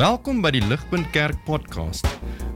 [0.00, 2.06] Welkom by die Ligpunt Kerk podcast.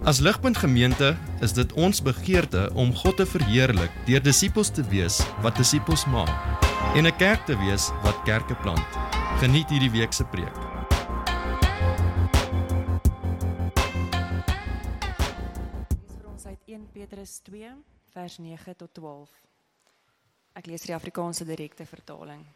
[0.09, 1.11] As Ligpunt Gemeente
[1.45, 6.33] is dit ons begeerte om God te verheerlik deur disippels te wees wat disippels maak
[6.97, 8.89] en 'n kerk te wees wat kerke plant.
[9.45, 10.57] Geniet hierdie week se preek.
[16.01, 17.77] Lees ons uit 1 Petrus 2
[18.17, 19.29] vers 9 tot 12.
[20.55, 22.47] Ek lees die Afrikaanse direkte vertaling.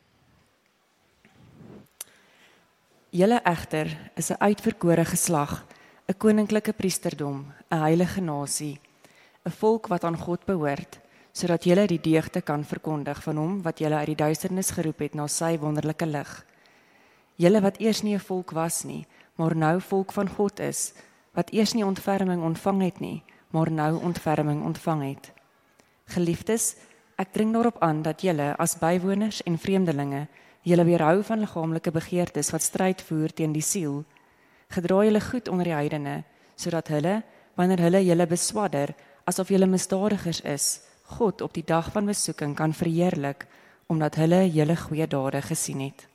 [3.10, 5.64] Julle egter is 'n uitverkore geslag,
[6.08, 8.80] 'n koninklike priesterdom, 'n heilige nasie,
[9.46, 11.00] 'n volk wat aan God behoort,
[11.32, 15.14] sodat julle die deugde kan verkondig van hom wat julle uit die duisternis geroep het
[15.14, 16.44] na sy wonderlike lig.
[17.36, 20.92] Julle wat eers nie 'n volk was nie, maar nou volk van God is,
[21.32, 25.32] wat eers nie ontferming ontvang het nie, maar nou ontferming ontvang het.
[26.04, 26.76] Geliefdes,
[27.16, 30.28] ek dring daarop aan dat julle as bywoners en vreemdelinge
[30.68, 34.02] julle weerhou van liggaamlike begeertes wat stryd voer teen die siel.
[34.68, 36.22] Gedra julle goed onder die heidene,
[36.56, 37.22] sodat hulle,
[37.56, 38.94] wanneer hulle julle beswadder
[39.28, 40.66] asof julle misdadigers is,
[41.18, 43.46] God op die dag van besoeking kan verheerlik
[43.88, 46.07] omdat hulle julle goeie dade gesien het.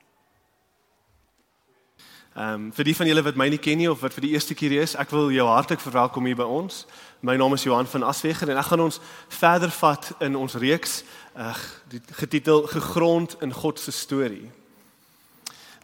[2.34, 4.32] Ehm um, vir die van julle wat my nie ken nie of wat vir die
[4.34, 6.80] eerste keer is, ek wil jou hartlik verwelkom hier by ons.
[7.22, 8.98] My naam is Johan van Aswegen en ek gaan ons
[9.30, 11.04] verder vat in ons reeks
[11.38, 11.54] uh,
[11.92, 14.50] die getitel gegrond in God se storie.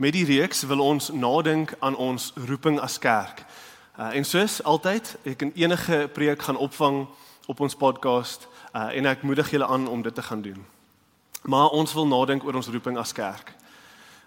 [0.03, 3.45] Met die reeks wil ons nadink aan ons roeping as kerk.
[3.95, 7.05] Uh, en soos altyd, ek kan enige preek gaan opvang
[7.47, 10.59] op ons podcast uh, en ek moedig julle aan om dit te gaan doen.
[11.47, 13.55] Maar ons wil nadink oor ons roeping as kerk.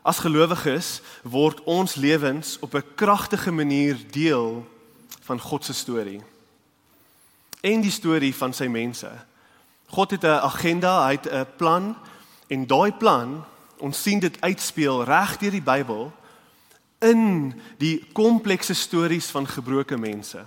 [0.04, 4.68] As gelowiges word ons lewens op 'n kragtige manier deel
[5.24, 6.22] van God se storie.
[7.62, 9.12] En die storie van sy mense.
[9.88, 11.96] God het 'n agenda, hy het 'n plan
[12.48, 13.46] en daai plan,
[13.78, 16.12] ons sien dit uitspeel reg deur die Bybel
[17.00, 20.46] in die komplekse stories van gebroke mense.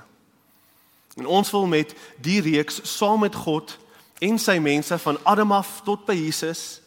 [1.17, 3.79] En ons wil met die reeks saam met God
[4.19, 6.81] en sy mense van Adam af tot by Jesus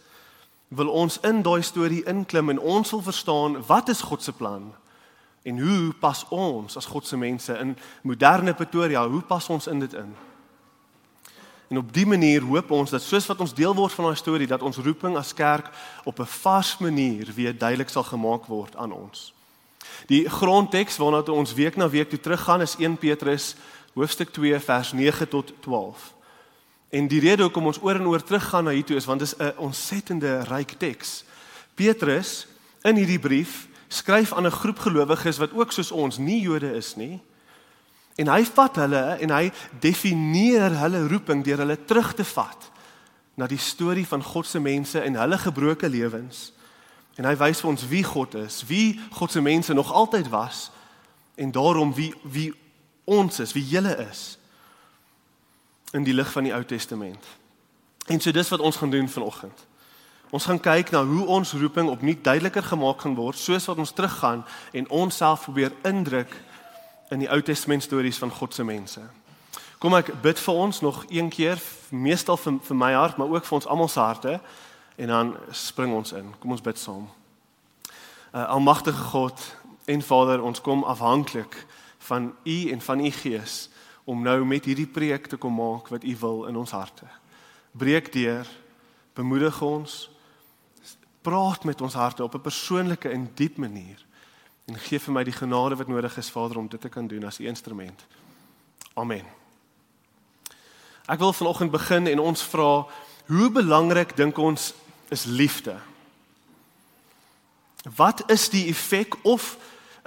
[0.70, 4.70] wil ons in daai storie inklim en ons wil verstaan wat is God se plan
[5.42, 9.80] en hoe pas ons as God se mense in moderne Pretoria hoe pas ons in
[9.80, 10.12] dit in?
[11.70, 14.48] En op dië manier hoop ons dat soos wat ons deel word van daai storie
[14.50, 15.70] dat ons roeping as kerk
[16.04, 19.34] op 'n vars manier weer duidelik sal gemaak word aan ons.
[20.06, 23.56] Die grondteks waarna ons week na week toe teruggaan is 1 Petrus
[23.94, 26.14] hoofstuk 2 vers 9 tot 12
[26.90, 29.38] En die rede hoekom ons oor en oor teruggaan na hierdie is want dit is
[29.38, 31.24] 'n ontsettende ryk teks.
[31.76, 32.48] Petrus
[32.82, 36.96] in hierdie brief skryf aan 'n groep gelowiges wat ook soos ons nie Jode is
[36.96, 37.20] nie.
[38.16, 42.72] En hy vat hulle en hy definieer hulle roeping deur hulle terug te vat
[43.36, 46.54] na die storie van God se mense en hulle gebroke lewens.
[47.16, 50.72] En hy wys vir ons wie God is, wie God se mense nog altyd was
[51.36, 52.54] en daarom wie wie
[53.06, 54.39] ons is, wie julle is
[55.92, 57.26] in die lig van die Ou Testament.
[58.08, 59.68] En so dis wat ons gaan doen vanoggend.
[60.30, 63.92] Ons gaan kyk na hoe ons roeping opnuut duideliker gemaak gaan word soos wat ons
[63.92, 66.34] teruggaan en onsself probeer indruk
[67.10, 69.02] in die Ou Testament stories van God se mense.
[69.80, 73.46] Kom ek bid vir ons nog een keer, meestal vir, vir my hart, maar ook
[73.48, 74.36] vir ons almal se harte
[75.00, 76.30] en dan spring ons in.
[76.40, 77.08] Kom ons bid saam.
[78.34, 79.42] Uh, Almagtige God
[79.90, 81.56] en Vader, ons kom afhanklik
[82.10, 83.70] van U en van U Gees
[84.10, 87.06] om nou met hierdie preek te kom maak wat U wil in ons harte.
[87.78, 88.48] Breek deur,
[89.14, 90.10] bemoedig ons,
[91.22, 94.06] praat met ons harte op 'n persoonlike en diep manier
[94.66, 97.24] en gee vir my die genade wat nodig is Vader om dit te kan doen
[97.24, 98.06] as 'n instrument.
[98.94, 99.26] Amen.
[101.06, 102.86] Ek wil vanoggend begin en ons vra
[103.26, 104.74] hoe belangrik dink ons
[105.10, 105.80] is liefde?
[107.96, 109.58] Wat is die effek of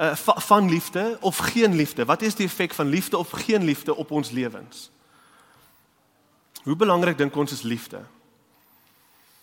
[0.03, 2.05] uh, van liefde of geen liefde?
[2.05, 4.91] Wat is die effek van liefde of geen liefde op ons lewens?
[6.63, 8.03] Hoe belangrik dink ons is liefde?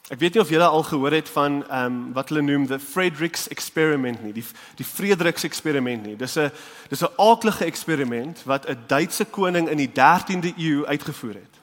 [0.09, 2.80] Ek weet nie of julle al gehoor het van ehm um, wat hulle noem the
[2.80, 6.16] Fredericks experiment nie, die die Fredericks eksperiment nie.
[6.17, 6.52] Dis 'n
[6.90, 11.55] dis 'n aardige eksperiment wat 'n Duitse koning in die 13de eeu uitgevoer het.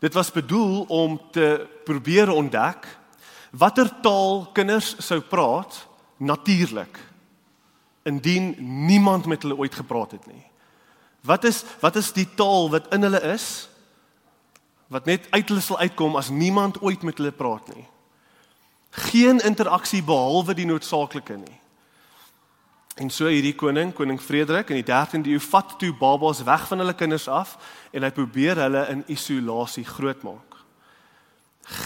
[0.00, 2.86] Dit was bedoel om te probeer ontdek
[3.50, 5.86] watter taal kinders sou praat
[6.16, 6.98] natuurlik
[8.02, 8.54] indien
[8.86, 10.44] niemand met hulle ooit gepraat het nie.
[11.20, 13.68] Wat is wat is die taal wat in hulle is
[14.88, 17.86] wat net uit hulle sal uitkom as niemand ooit met hulle praat nie?
[18.90, 21.58] Geen interaksie behalwe die noodsaaklike nie.
[22.98, 26.82] En so hierdie koning, koning Frederik in die 13de eeu vat toe babas weg van
[26.82, 27.54] hulle kinders af
[27.92, 30.56] en hy probeer hulle in isolasie grootmaak.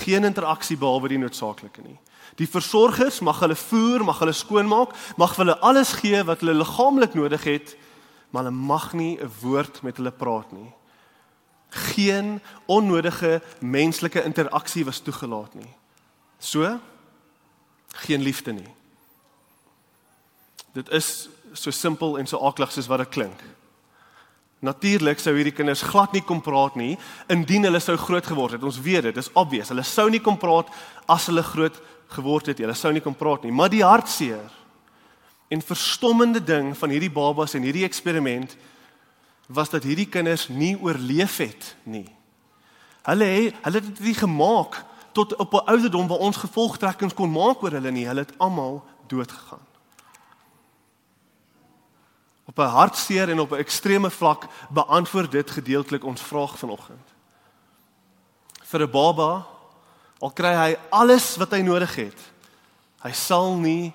[0.03, 1.99] Geen interaksie behalwe die noodsaaklike nie.
[2.41, 7.15] Die versorgers mag hulle voer, mag hulle skoonmaak, mag hulle alles gee wat hulle liggaamlik
[7.15, 7.75] nodig het,
[8.33, 10.73] maar hulle mag nie 'n woord met hulle praat nie.
[11.71, 15.75] Geen onnodige menslike interaksie was toegelaat nie.
[16.39, 16.81] So
[17.93, 18.69] geen liefde nie.
[20.73, 23.41] Dit is so simpel en so aklig soos wat dit klink.
[24.63, 26.95] Natuurlik sou hierdie kinders glad nie kom praat nie
[27.33, 28.63] indien hulle sou groot geword het.
[28.63, 29.69] Ons weet dit, dis obvious.
[29.69, 30.71] Hulle sou nie kom praat
[31.11, 31.81] as hulle groot
[32.13, 32.59] geword het.
[32.59, 33.53] Hulle sou nie kom praat nie.
[33.53, 34.51] Maar die hartseer
[35.53, 38.57] en verstommende ding van hierdie babas en hierdie eksperiment
[39.53, 42.09] was dat hierdie kinders nie oorleef het nie.
[43.03, 47.31] Hulle het hulle het dit nie gemaak tot op 'n ouderdom waar ons gevolgtrekkings kon
[47.31, 48.07] maak oor hulle nie.
[48.07, 49.67] Hulle het almal dood gegaan.
[52.45, 57.09] Op 'n hartseer en op 'n ekstreme vlak beantwoord dit gedeeltelik ons vraag vanoggend.
[58.63, 59.47] Vir 'n baba,
[60.23, 62.25] al kry hy alles wat hy nodig het,
[63.03, 63.91] hy sal nie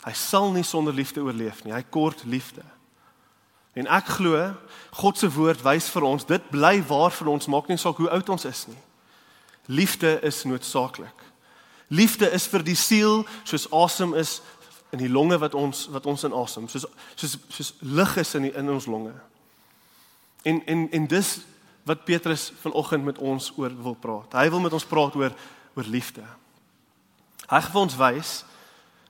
[0.00, 1.74] hy sal nie sonder liefde oorleef nie.
[1.76, 2.64] Hy kort liefde.
[3.76, 4.38] En ek glo
[4.96, 8.08] God se woord wys vir ons dit bly waar vir ons maak nie saak hoe
[8.10, 8.80] oud ons is nie.
[9.70, 11.26] Liefde is noodsaaklik.
[11.92, 14.40] Liefde is vir die siel soos asem is
[14.90, 18.54] in die longe wat ons wat ons inasem, soos soos soos lug is in die,
[18.58, 19.14] in ons longe.
[20.42, 21.30] En en en dis
[21.86, 24.34] wat Petrus vanoggend met ons oor wil praat.
[24.34, 25.34] Hy wil met ons praat oor
[25.74, 26.24] oor liefde.
[27.50, 28.44] Hy gaan ons wys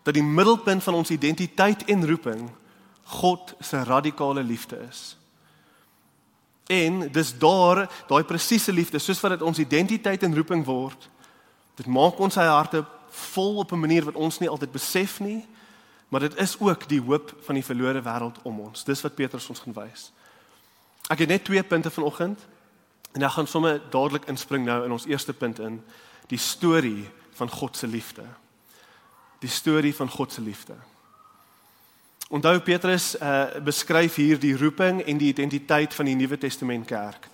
[0.02, 2.48] dat die middelpunt van ons identiteit en roeping
[3.20, 5.16] God se radikale liefde is.
[6.70, 11.08] En dis daar, daai presiese liefde, soos wat dit ons identiteit en roeping word,
[11.74, 12.84] dit maak ons sy harte
[13.32, 15.46] vol op 'n manier wat ons nie altyd besef nie,
[16.08, 18.84] maar dit is ook die hoop van die verlore wêreld om ons.
[18.84, 20.12] Dis wat Petrus ons gaan wys.
[21.10, 22.38] Ek het net twee punte vanoggend
[23.12, 25.82] en ek gaan sommer dadelik inspring nou in ons eerste punt in
[26.30, 28.24] die storie van God se liefde.
[29.40, 30.76] Die storie van God se liefde.
[32.30, 37.26] Onthou Petrus uh, beskryf hier die roeping en die identiteit van die Nuwe Testament kerk.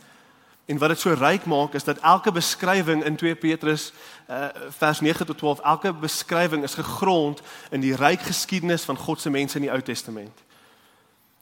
[0.67, 3.93] En wat dit so ryk maak is dat elke beskrywing in 2 Petrus
[4.31, 4.49] uh,
[4.79, 9.31] vers 9 tot 12, elke beskrywing is gegrond in die ryk geskiedenis van God se
[9.31, 10.43] mense in die Ou Testament.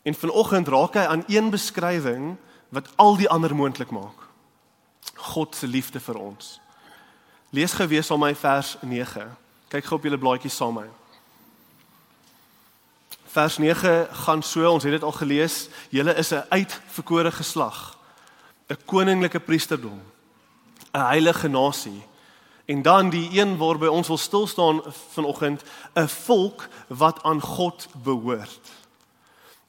[0.02, 2.34] En vanoggend raak hy aan een beskrywing
[2.74, 4.26] wat al die ander moontlik maak.
[5.30, 6.58] God se liefde vir ons.
[7.54, 9.28] Lees gou weer saam my vers 9.
[9.70, 10.90] Kyk gou op julle blaadjie saam met my.
[13.30, 13.92] Vers 9
[14.24, 17.98] gaan so, ons het dit al gelees, julle is 'n uitverkore geslag
[18.68, 20.02] 'n koninklike priesterdom,
[20.92, 22.02] 'n heilige nasie.
[22.64, 25.62] En dan die een waarby ons wil stil staan vanoggend,
[25.94, 28.70] 'n volk wat aan God behoort.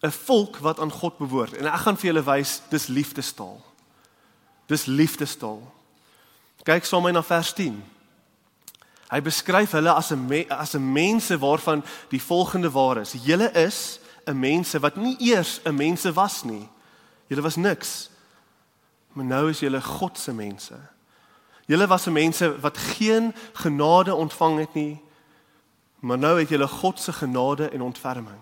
[0.02, 1.54] 'n Volk wat aan God behoort.
[1.54, 3.62] En ek gaan vir julle wys, dis liefdestaal.
[4.66, 5.75] Dis liefdestaal.
[6.66, 7.76] Kyk saam met my na vers 10.
[9.12, 13.14] Hy beskryf hulle as 'n as 'n mense waarvan die volgende waar is.
[13.14, 16.68] Julle is 'n mense wat nie eers 'n mense was nie.
[17.28, 18.10] Julle was niks.
[19.14, 20.76] Maar nou is julle God se mense.
[21.68, 25.02] Julle was 'n mense wat geen genade ontvang het nie.
[26.00, 28.42] Maar nou het julle God se genade en ontferming.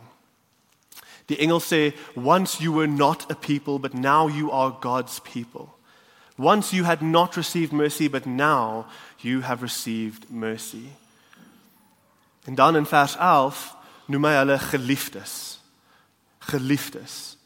[1.26, 5.68] Die engel sê once you were not a people but now you are God's people.
[6.36, 8.86] Once you had not received mercy but now
[9.18, 10.90] you have received mercy.
[12.44, 13.76] En dan in vers 11
[14.06, 15.60] noem hy hulle geliefdes.
[16.40, 17.38] Geliefdes.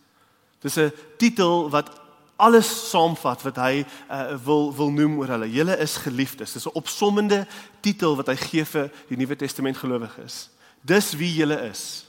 [0.60, 1.90] Dis 'n titel wat
[2.38, 5.50] alles saamvat wat hy uh, wil wil noem oor hulle.
[5.52, 6.54] Julle is geliefdes.
[6.54, 7.48] Dis 'n opsommende
[7.82, 10.50] titel wat hy gee vir die Nuwe Testament gelowiges.
[10.82, 12.06] Dis wie julle is.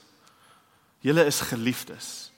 [0.99, 2.28] Julle is geliefdes.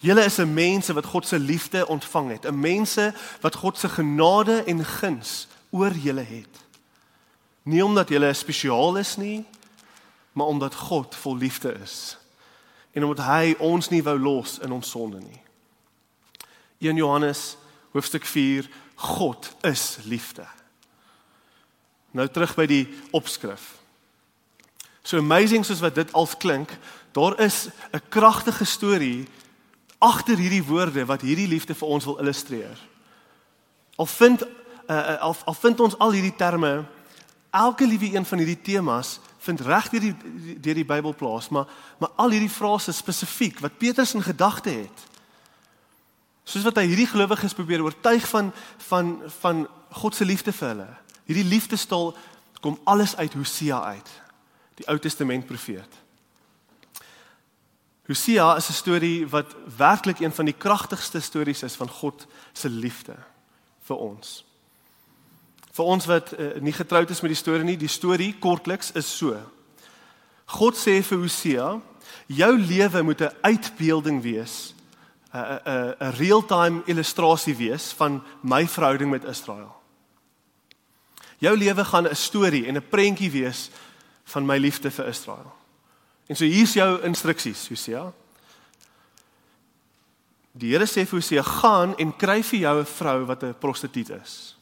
[0.00, 3.88] Julle is 'n mense wat God se liefde ontvang het, 'n mense wat God se
[3.88, 6.58] genade en guns oor julle het.
[7.62, 9.44] Nie omdat julle spesiaal is nie,
[10.32, 12.16] maar omdat God vol liefde is.
[12.92, 15.42] En omdat hy ons nie wou los in ons sonde nie.
[16.78, 17.56] 1 Johannes
[17.92, 20.46] hoofstuk 4 God is liefde.
[22.10, 23.78] Nou terug by die opskrif.
[25.02, 26.78] So amazing soos wat dit als klink,
[27.12, 29.28] daar is 'n kragtige storie
[30.00, 32.78] agter hierdie woorde wat hierdie liefde vir ons wil illustreer.
[34.00, 36.84] Al vind uh, al, al vind ons al hierdie terme
[37.50, 40.16] elke liewe een van hierdie temas vind reg deur die
[40.60, 45.08] deur die Bybel plaas, maar maar al hierdie frases spesifiek wat Petrus in gedagte het
[46.50, 48.50] Soos wat hy hierdie gelowiges probeer oortuig van
[48.88, 49.66] van van
[50.00, 50.88] God se liefde vir hulle.
[51.26, 52.12] Hierdie liefdestaal
[52.62, 54.10] kom alles uit Hosea uit.
[54.80, 55.98] Die Ou Testament profeet.
[58.10, 62.68] Hosea is 'n storie wat werklik een van die kragtigste stories is van God se
[62.68, 63.14] liefde
[63.82, 64.44] vir ons.
[65.72, 69.16] Vir ons wat uh, nie getroud is met die storie nie, die storie kortliks is
[69.16, 69.38] so.
[70.44, 71.80] God sê vir Hosea,
[72.26, 74.74] jou lewe moet 'n uitbeelding wees,
[75.32, 79.76] 'n 'n 'n real-time illustrasie wees van my verhouding met Israel.
[81.38, 83.70] Jou lewe gaan 'n storie en 'n prentjie wees
[84.24, 85.59] van my liefde vir Israel.
[86.30, 88.04] En so hier's jou instruksies, Hosea.
[90.54, 94.10] Die Here sê vir Hosea: "Gaan en kry vir jou 'n vrou wat 'n prostituut
[94.10, 94.56] is."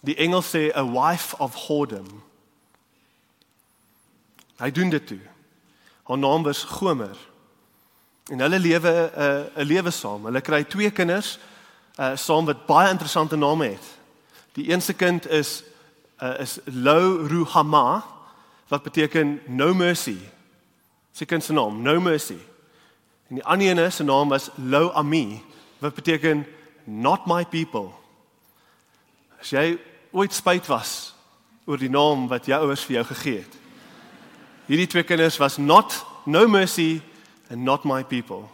[0.00, 2.22] Die engel sê 'n wife of whoredom.
[4.58, 5.20] Hy doen dit toe.
[6.02, 7.16] Haar naam was Gomer.
[8.26, 10.24] En hulle lewe 'n uh, 'n lewe saam.
[10.24, 11.38] Hulle kry twee kinders
[11.98, 13.86] uh saam wat baie interessante name het.
[14.52, 15.62] Die eerste kind is
[16.22, 18.20] uh, is Lo Ruhama
[18.72, 20.16] wat beteken no mercy.
[21.12, 22.38] Sy kind se naam, no mercy.
[23.28, 25.42] En die ander ene se naam was Lo Ami
[25.82, 26.46] wat beteken
[26.84, 27.90] not my people.
[29.40, 29.76] As jy
[30.12, 31.12] ooit spyt was
[31.68, 33.60] oor die naam wat jou ouers vir jou gegee het.
[34.70, 35.92] Hierdie twee kinders was not
[36.24, 37.02] no mercy
[37.50, 38.48] and not my people.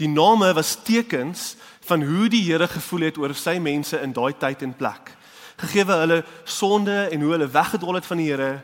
[0.00, 4.32] Die name was tekens van hoe die Here gevoel het oor sy mense in daai
[4.40, 5.12] tyd en plek.
[5.60, 8.62] Gegee hulle sonde en hoe hulle weggedrol het van die Here,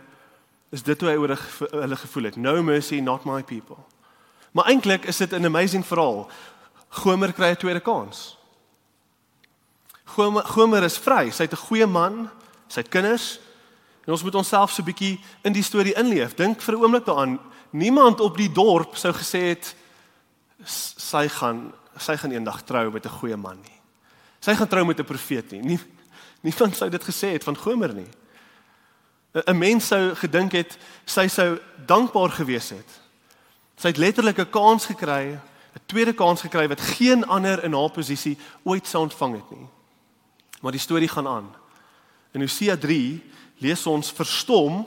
[0.73, 1.35] is dit hoe hy oor
[1.71, 2.37] hulle gevoel het.
[2.37, 3.79] No mercy, not my people.
[4.57, 6.31] Maar eintlik is dit 'n amazing verhaal.
[6.89, 8.39] Gomer kry 'n tweede kans.
[10.05, 11.31] Gomer, Gomer is vry.
[11.31, 12.31] Het 'n goeie man,
[12.69, 13.41] sy kinders.
[14.07, 16.35] En ons moet onsself so 'n bietjie in die storie inleef.
[16.35, 17.41] Dink vir 'n oomblik daaraan.
[17.71, 19.75] Niemand op die dorp sou gesê het
[20.65, 23.81] sy gaan sy gaan eendag trou met 'n goeie man nie.
[24.41, 25.63] Sy gaan trou met 'n profeet nie.
[25.63, 25.81] Nie
[26.47, 28.09] niemand sou dit gesê het van Gomer nie.
[29.37, 33.01] 'n Mens sou gedink het sy sou dankbaar gewees het.
[33.77, 37.91] Sy het letterlik 'n kans gekry, 'n tweede kans gekry wat geen ander in haar
[37.91, 39.67] posisie ooit sou ontvang het nie.
[40.63, 41.55] Maar die storie gaan aan.
[42.33, 43.23] In Hosea 3
[43.59, 44.87] lees ons verstom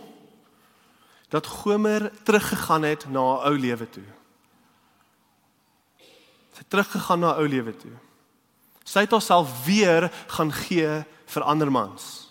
[1.29, 4.03] dat Gomer teruggegaan het na haar ou lewe toe.
[6.53, 7.91] Sy het teruggegaan na haar ou lewe toe.
[8.83, 12.29] Sy het haarself weer gaan gee vir ander mans.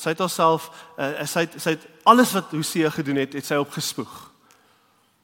[0.00, 3.58] Sy het haarself uh, sy het, sy het alles wat Hosea gedoen het, het sy
[3.60, 4.12] opgespoeg.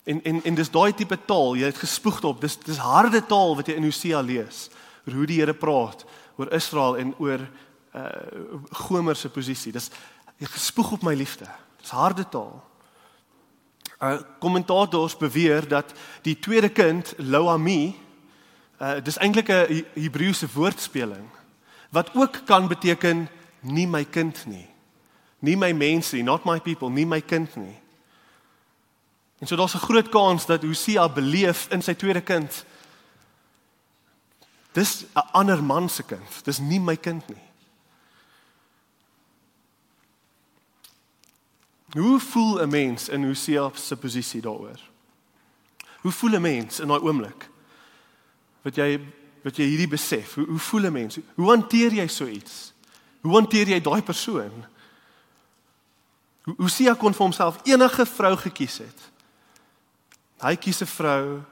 [0.06, 2.40] En en en dis daai tipe taal, jy het gespoeg op.
[2.45, 4.68] Dis dis harde taal wat jy in Hosea lees
[5.06, 6.04] oor hoe die Here praat
[6.37, 7.42] oor Israel en oor
[7.97, 8.06] uh
[8.87, 9.73] Gomer se posisie.
[9.73, 9.90] Dis
[10.38, 11.49] jy gespoeg op my liefde.
[11.80, 12.61] Dis harde taal.
[13.97, 17.97] Uh kommentators beweer dat die tweede kind Loami
[18.80, 21.36] uh dis eintlik 'n Hebreëse woordspeling
[21.97, 23.29] wat ook kan beteken
[23.61, 24.67] nie my kind nie.
[25.38, 27.76] Nie my mense nie, not my people, nie my kind nie.
[29.41, 32.65] En so daar's 'n groot kans dat Hosea beleef in sy tweede kind
[34.73, 36.45] dis 'n ander man se kind.
[36.45, 37.45] Dis nie my kind nie.
[41.91, 44.81] Hoe voel 'n mens in Hosea se posisie daaroor?
[46.00, 47.49] Hoe voel 'n mens in daai oomblik?
[48.62, 49.00] Wat jy
[49.47, 51.19] wat jy hierdie besef, hoe hoe voel 'n mens?
[51.35, 52.73] Hoe hanteer jy so iets?
[53.23, 54.65] Hoe hanteer jy daai persoon?
[56.59, 59.00] Hosea kon vir homself enige vrou gekies het.
[60.43, 61.43] Hy kies 'n vrou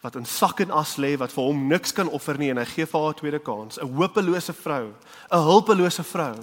[0.00, 2.64] wat in sak en as lê wat vir hom niks kan offer nie en hy
[2.64, 4.92] gee vir haar 'n tweede kans, 'n hopelose vrou,
[5.30, 6.36] 'n hulpelose vrou.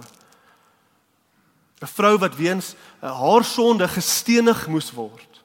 [1.81, 5.43] 'n vrou wat weens uh, haar sonde gestenig moes word.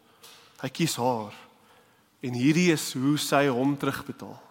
[0.61, 1.35] Hy kies haar.
[2.21, 4.50] En hierdie is hoe sy hom terugbetaal.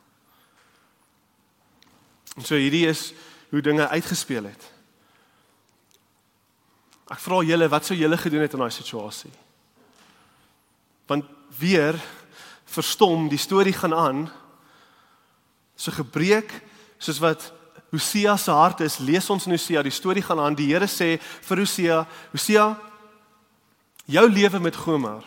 [2.39, 3.10] En so hierdie is
[3.51, 4.67] hoe dinge uitgespeel het.
[7.10, 9.31] Ek vra julle, wat sou julle gedoen het in daai situasie?
[11.10, 11.27] Want
[11.60, 11.98] weer
[12.69, 14.22] verstom, die storie gaan aan.
[15.75, 16.53] So gebreek
[17.01, 17.50] soos wat
[17.89, 20.55] Hosea se hart is, lees ons in Hosea, die storie gaan aan.
[20.55, 22.69] Die Here sê vir Hosea, Hosea,
[24.05, 25.25] jou lewe met Gomer,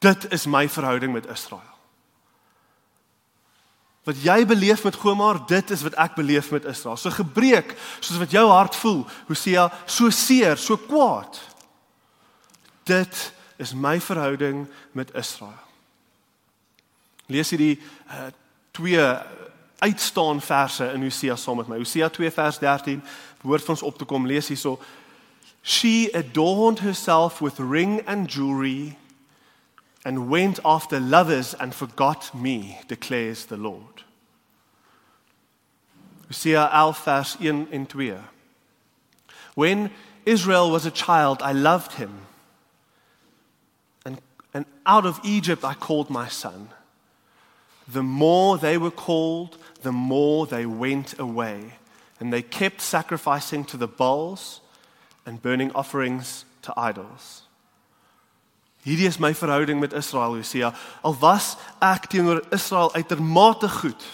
[0.00, 1.75] dit is my verhouding met Israel.
[4.06, 6.94] Wat jy beleef met Gomer, dit is wat ek beleef met Israel.
[6.96, 11.40] So gebreek, soos wat jou hart voel, Hosea, so seer, so kwaad.
[12.86, 15.58] Dit is my verhouding met Israel.
[17.26, 18.28] Lees hierdie uh,
[18.70, 19.02] twee
[19.82, 21.80] uitstaan verse in Hosea saam met my.
[21.82, 23.02] Hosea 2 vers 13
[23.42, 24.28] behoort vir ons op te kom.
[24.30, 24.76] Lees hierso.
[25.66, 28.94] She adorned herself with ring and jewelry
[30.06, 34.04] and went after lovers and forgot me, declares the Lord.
[36.28, 38.16] Hosea 11 vers 1 en 2.
[39.56, 39.90] When
[40.24, 42.20] Israel was a child, I loved him.
[44.04, 44.20] And,
[44.54, 46.68] and out of Egypt I called my son.
[47.88, 51.72] The more they were called, the more they went away,
[52.20, 54.60] and they kept sacrificing to the Baals
[55.26, 57.45] and burning offerings to idols.
[58.86, 60.70] Hierdie is my verhouding met Israel, Hosea.
[61.02, 64.04] Al was ek teenoor Israel uitermate goed,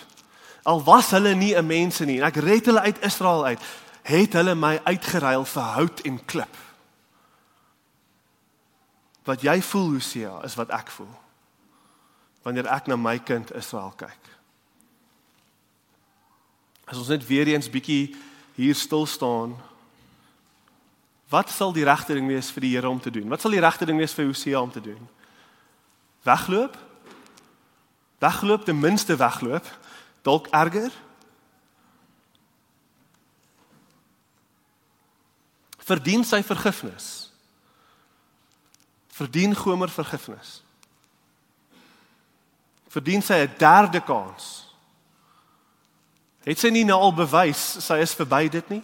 [0.64, 3.60] al was hulle nie 'n mense nie en ek red hulle uit Israel uit,
[4.02, 6.56] het hulle my uitgeruil vir hout en klip.
[9.24, 11.14] Wat jy voel, Hosea, is wat ek voel.
[12.42, 14.18] Wanneer ek na my kind Israel kyk.
[16.86, 18.16] As ons net weer eens bietjie
[18.54, 19.54] hier stil staan
[21.32, 23.30] Wat sal die regte ding wees vir die Here om te doen?
[23.32, 25.00] Wat sal die regte ding wees vir Hosea om te doen?
[26.28, 26.76] Wegloop?
[28.20, 29.70] Wegloop, ten minste wegloop.
[30.22, 30.92] Dalk erger?
[35.80, 37.08] Verdien sy vergifnis?
[39.16, 40.60] Verdien Gomer vergifnis?
[42.92, 44.68] Verdien sy 'n derde kans?
[46.44, 48.82] Het sy nie nou al bewys sy is verby dit nie?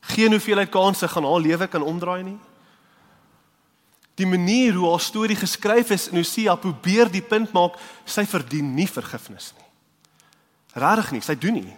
[0.00, 2.38] Geen hoeveelheid kansse gaan haar lewe kan omdraai nie.
[4.18, 8.74] Die manier hoe haar storie geskryf is en Hosea probeer die punt maak, sy verdien
[8.74, 9.66] nie vergifnis nie.
[10.78, 11.76] Rarig nie, sy doen nie.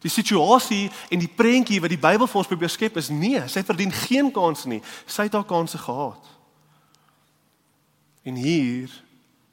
[0.00, 3.62] Die situasie en die prentjie wat die Bybel vir ons probeer skep is nee, sy
[3.66, 4.80] verdien geen kans nie.
[5.06, 6.30] Sy het haar kansse gehad.
[8.24, 8.90] En hier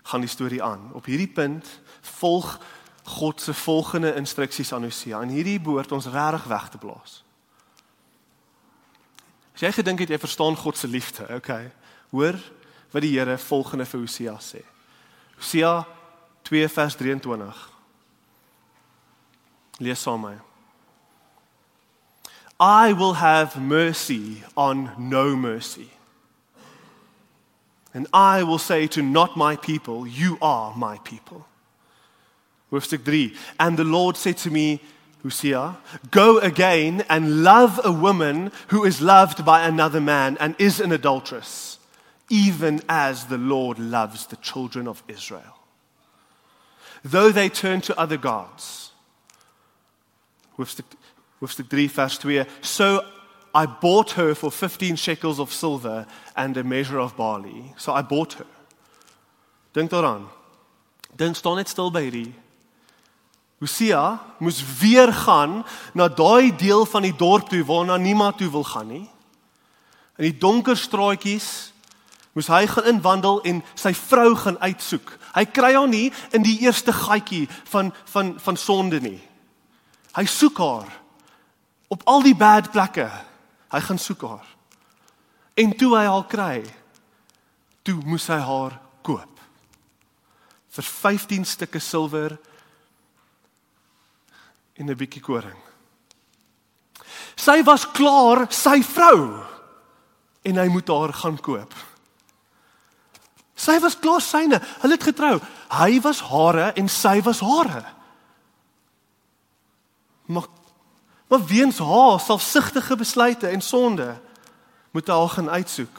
[0.08, 0.90] gaan die storie aan.
[0.96, 1.68] Op hierdie punt
[2.18, 2.58] volg
[3.08, 5.22] God se volgende instruksies aan Hosea.
[5.22, 7.22] En hierdie behoort ons regtig weg te blaas.
[9.58, 11.72] As jy gedink het jy verstaan God se liefde, okay.
[12.14, 12.36] Hoor
[12.94, 14.62] wat die Here volgende vir Hosea sê.
[15.40, 15.82] Hosea
[16.46, 17.64] 2 vers 23.
[19.82, 20.44] Lees saam met my.
[22.60, 25.90] I will have mercy on no mercy.
[27.96, 31.48] And I will say to not my people, you are my people.
[32.72, 33.34] Hoofstuk 3.
[33.60, 34.82] And the Lord said to me,
[35.24, 35.78] Hosea,
[36.12, 40.92] go again and love a woman who is loved by another man and is an
[40.92, 41.80] adulteress,
[42.30, 45.58] even as the Lord loves the children of Israel.
[47.04, 48.92] Though they turn to other gods.
[50.58, 50.86] Hoofstuk,
[51.42, 52.46] hoofstuk 3 vers 2.
[52.62, 53.06] So
[53.54, 57.74] I bought her for 15 shekels of silver and a measure of barley.
[57.78, 58.46] So I bought her.
[59.74, 60.28] Dink daaraan.
[61.16, 62.34] Dink staan net stil by hierdie
[63.60, 68.64] Hosea moes weer gaan na daai deel van die dorp toe waarna niemand toe wil
[68.64, 69.08] gaan nie.
[70.18, 71.74] In die donker straatjies
[72.38, 75.16] moes hy gaan inwandel en sy vrou gaan uitsoek.
[75.34, 79.22] Hy kry haar nie in die eerste gatjie van van van sonde nie.
[80.14, 80.92] Hy soek haar
[81.90, 83.10] op al die bad plekke.
[83.74, 84.46] Hy gaan soek haar.
[85.58, 86.62] En toe hy haar kry,
[87.82, 89.42] toe moes hy haar koop.
[90.78, 92.38] Vir 15 stukke silwer
[94.78, 95.58] en 'n bietjie koring.
[97.36, 99.44] Sy was klaar, sy vrou
[100.42, 101.74] en hy moet haar gaan koop.
[103.58, 104.62] Sy was klaar syne.
[104.82, 105.40] Hulle het getrou.
[105.74, 107.86] Hy was hare en sy was hare.
[110.26, 110.48] Maar
[111.28, 114.14] maar weens haar selfsugtige besluite en sonde
[114.92, 115.98] moet hy haar gaan uitsoek.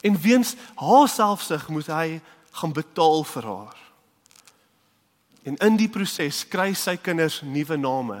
[0.00, 3.78] En weens haar selfsug moet hy gaan betaal vir haar.
[5.48, 8.18] En in die proses kry sy kinders nuwe name.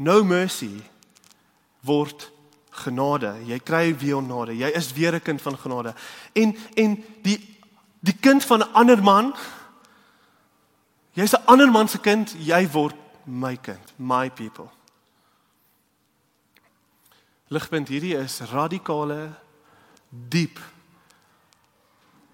[0.00, 0.80] No mercy
[1.84, 2.30] word
[2.82, 3.34] genade.
[3.44, 4.56] Jy kry weer genade.
[4.56, 5.94] Jy is weer 'n kind van genade.
[6.32, 7.38] En en die
[8.00, 9.34] die kind van 'n ander man
[11.12, 14.70] jy's 'n ander man se kind, jy word my kind, my people.
[17.48, 19.34] Ligpunt hierdie is radikale
[20.08, 20.58] diep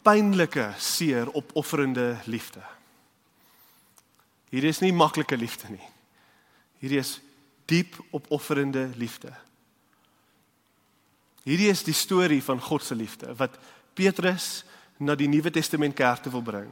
[0.03, 2.78] pynlike seer opofferende liefde.
[4.53, 5.89] Hierdie is nie maklike liefde nie.
[6.81, 7.19] Hierdie is
[7.69, 9.33] diep opofferende liefde.
[11.45, 13.57] Hierdie is die storie van God se liefde wat
[13.97, 14.65] Petrus
[14.99, 16.71] na die Nuwe Testament kerk te wil bring.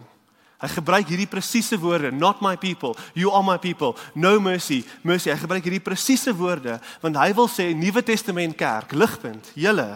[0.57, 5.29] Hy gebruik hierdie presiese woorde, not my people, you are my people, no mercy, mercy.
[5.29, 9.91] Hy gebruik hierdie presiese woorde want hy wil sê Nuwe Testament kerk, ligpunt, julle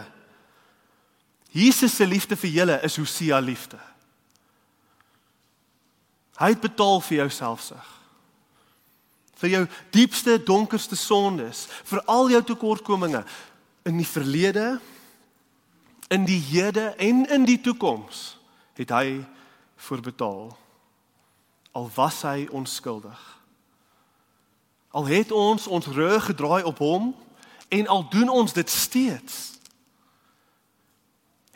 [1.51, 3.79] Jesus se liefde vir julle is Hosea liefde.
[6.41, 7.89] Hy het betaal vir jou selfsug.
[9.41, 13.23] Vir jou diepste donkerste sondes, vir al jou tekortkominge
[13.89, 14.79] in die verlede,
[16.09, 18.41] in die hede en in die toekoms
[18.81, 19.21] het hy
[19.77, 20.51] voorbetaal.
[21.77, 23.21] Al was hy onskuldig.
[24.91, 27.13] Al het ons ons rug gedraai op hom
[27.69, 29.39] en al doen ons dit steeds.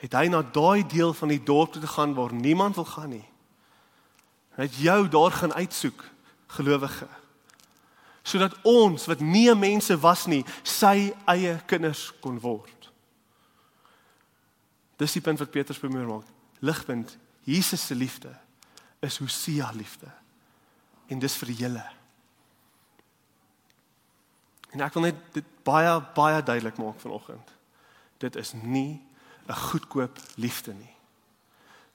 [0.05, 3.25] Het hy na daai deel van die dorp toe gegaan waar niemand wil gaan nie
[4.55, 6.05] Hy het jou daar gaan uitsoek
[6.47, 7.09] gelowige.
[8.23, 12.91] Sodat ons wat nie mense was nie, sy eie kinders kon word.
[14.97, 16.31] Dis die punt wat Petrus bemoer maak.
[16.65, 18.33] Ligpunt, Jesus se liefde
[19.05, 20.09] is Hosea liefde.
[21.07, 21.85] En dis vir julle.
[24.73, 27.53] En ek wil net dit baie baie duidelik maak vanoggend.
[28.23, 29.03] Dit is nie
[29.47, 30.94] 'n goedkoop liefde nie.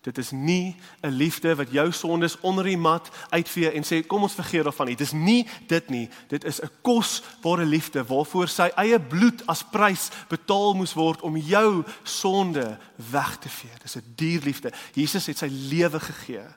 [0.01, 4.21] Dit is nie 'n liefde wat jou sondes onder die mat uitvee en sê kom
[4.21, 4.95] ons vergeet daarvan nie.
[4.95, 6.09] Dit is nie dit nie.
[6.27, 11.38] Dit is 'n kosbare liefde waarvoor sy eie bloed as prys betaal moes word om
[11.38, 13.71] jou sonde weg te vee.
[13.81, 14.73] Dis 'n duur liefde.
[14.93, 16.47] Jesus het sy lewe gegee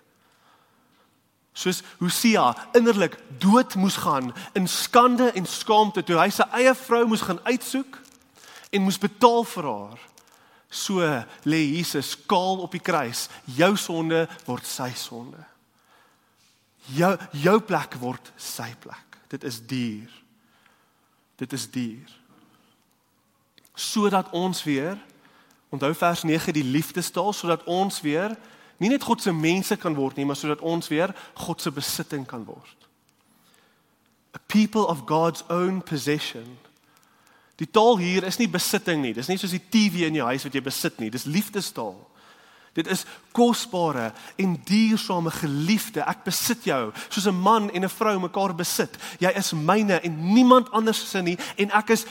[1.53, 7.05] soos Hosea innerlik dood moes gaan in skande en skaamte toe hy sy eie vrou
[7.07, 7.99] moes gaan uitsoek
[8.73, 10.01] en moes betaal vir haar
[10.73, 11.05] so
[11.45, 15.41] lê Jesus kaal op die kruis jou sonde word sy sonde
[16.97, 17.13] jou
[17.45, 20.19] jou plek word sy plek dit is duur
[21.43, 22.17] dit is duur
[23.77, 24.97] sodat ons weer
[25.73, 28.35] onthou vers 9 die liefdestaal sodat ons weer
[28.83, 31.13] nie net God se mense kan word nie, maar sodat ons weer
[31.45, 32.89] God se besitting kan word.
[34.35, 36.59] A people of God's own possession.
[37.63, 39.13] Die taal hier is nie besitting nie.
[39.15, 41.13] Dis nie soos die TV in jou huis wat jy besit nie.
[41.15, 41.95] Dis liefdestaal.
[42.75, 43.05] Dit is
[43.37, 44.09] kosbare
[44.41, 46.03] en diersame geliefde.
[46.09, 48.97] Ek besit jou soos 'n man en 'n vrou mekaar besit.
[49.21, 52.07] Jy is myne en niemand anders se nie en ek is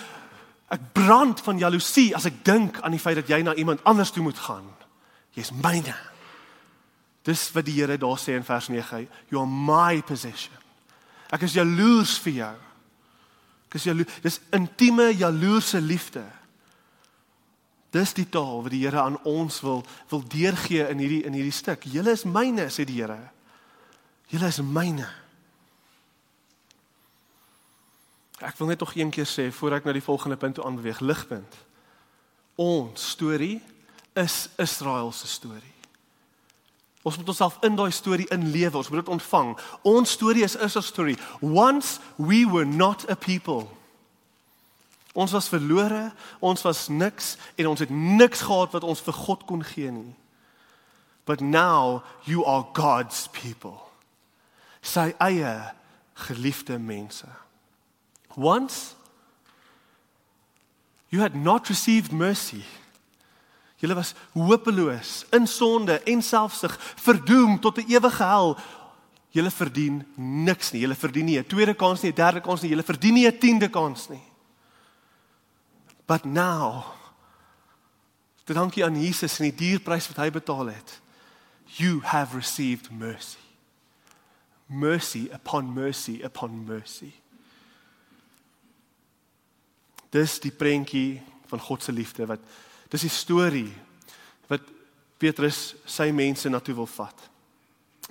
[0.70, 4.12] ek brand van jaloesie as ek dink aan die feit dat jy na iemand anders
[4.12, 4.66] toe moet gaan.
[5.34, 5.96] Jy's myne.
[7.24, 10.54] Dis wat die Here daar sê in vers 9, you are my possession.
[11.30, 12.56] Ek is jaloers vir jou.
[13.72, 14.20] Ek is jaloers.
[14.20, 16.26] Dis intieme jaloerse liefde.
[17.96, 19.80] Dis die taal wat die Here aan ons wil
[20.12, 21.88] wil deurgee in hierdie in hierdie stuk.
[21.88, 23.32] Julle is myne, sê die Here.
[24.28, 25.08] Julle is myne.
[28.44, 31.00] Ek wil net nog een keer sê voor ek na die volgende punt toe aanbeweeg,
[31.00, 31.60] ligpunt.
[32.60, 33.62] Ons storie
[34.20, 35.81] is Israel se storie.
[37.02, 38.78] Ons moet onsself in daai storie inlewe.
[38.78, 39.58] Ons moet dit ontvang.
[39.82, 41.18] Ons storie is is 'n storie.
[41.42, 43.68] Once we were not a people.
[45.14, 49.46] Ons was verlore, ons was niks en ons het niks gehad wat ons vir God
[49.46, 50.16] kon gee nie.
[51.26, 53.82] But now you are God's people.
[54.82, 55.74] Sy eie
[56.14, 57.28] geliefde mense.
[58.36, 58.96] Once
[61.10, 62.64] you had not received mercy.
[63.82, 68.58] Julle was hopeloos, in sonde en selfsug, verdoem tot 'n ewige hel.
[69.30, 70.82] Julle verdien niks nie.
[70.82, 72.70] Julle verdien nie 'n tweede kans nie, 'n derde kans nie.
[72.70, 74.22] Julle verdien nie 'n tiende kans nie.
[76.06, 76.84] But now,
[78.44, 81.02] te dankie aan Jesus en die dierprys wat hy betaal het,
[81.66, 83.40] you have received mercy.
[84.66, 87.14] Mercy upon mercy upon mercy.
[90.10, 92.40] Dis die prentjie van God se liefde wat
[92.92, 93.72] Dis die storie
[94.52, 94.66] wat
[95.22, 97.30] Petrus sy mense na toe wil vat.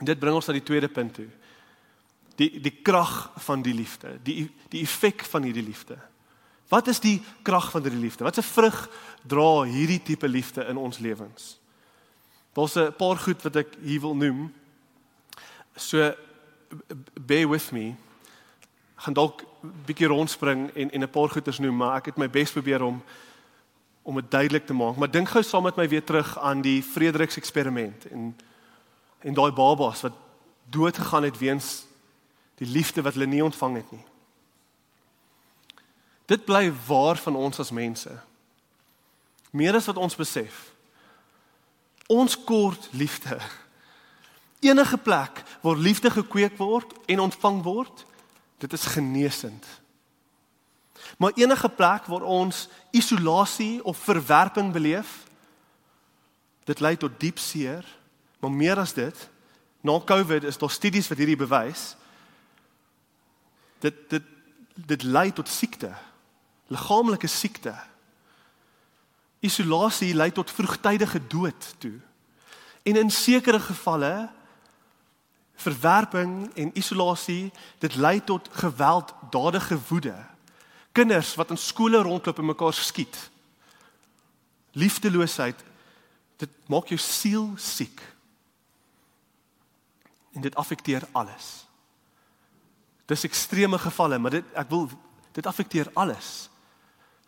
[0.01, 1.29] En dit bring ons na die tweede punt toe.
[2.41, 5.99] Die die krag van die liefde, die die effek van hierdie liefde.
[6.71, 8.25] Wat is die krag van hierdie liefde?
[8.25, 8.85] Watse vrug
[9.29, 11.59] dra hierdie tipe liefde in ons lewens?
[12.55, 14.55] Daar's 'n paar goed wat ek hier wil noem.
[15.77, 16.15] So
[17.21, 17.97] bear with me.
[18.97, 22.17] Ek gaan dalk 'n bietjie rondspring en en 'n paar goeters noem, maar ek het
[22.17, 23.03] my bes probeer om
[24.03, 24.97] om dit duidelik te maak.
[24.97, 28.37] Maar dink gou saam met my weer terug aan die Frederiks eksperiment en
[29.21, 30.17] en daai babas wat
[30.73, 31.85] dood gegaan het weens
[32.55, 34.05] die liefde wat hulle nie ontvang het nie.
[36.25, 38.13] Dit bly waar van ons as mense.
[39.51, 40.71] Meer as wat ons besef.
[42.07, 43.39] Ons kort liefde.
[44.61, 48.05] Enige plek waar liefde gekweek word en ontvang word,
[48.59, 49.67] dit is genesend.
[51.21, 55.27] Maar enige plek waar ons isolasie of verwerping beleef,
[56.65, 57.85] dit lei tot diep seer,
[58.39, 59.29] maar meer as dit,
[59.81, 61.97] na COVID is daar studies wat hierdie bewys.
[63.85, 64.23] Dit dit
[64.75, 65.93] dit lei tot siekte,
[66.73, 67.77] liggaamlike siekte.
[69.45, 71.99] Isolasie lei tot vroegtydige dood toe.
[72.83, 74.31] En in sekere gevalle
[75.55, 80.17] verwerping en isolasie, dit lei tot gewelddadige woede
[80.93, 83.17] Kinders wat in skole rondloop en mekaar skiet.
[84.73, 85.65] Liefdeloosheid
[86.41, 88.01] dit maak jou siel siek.
[90.33, 91.51] En dit affekteer alles.
[93.11, 94.89] Dis ekstreme gevalle, maar dit ek wil
[95.35, 96.49] dit affekteer alles.